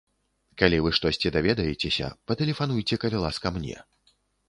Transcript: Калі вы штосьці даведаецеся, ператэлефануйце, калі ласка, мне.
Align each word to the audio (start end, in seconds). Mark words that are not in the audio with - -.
Калі 0.61 0.79
вы 0.85 0.93
штосьці 0.99 1.33
даведаецеся, 1.37 2.11
ператэлефануйце, 2.31 2.95
калі 3.07 3.25
ласка, 3.29 3.57
мне. 3.61 3.77